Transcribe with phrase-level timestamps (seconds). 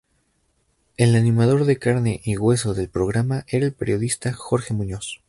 [0.97, 5.19] El animador de carne y hueso del programa era el periodista Jorge Muñoz.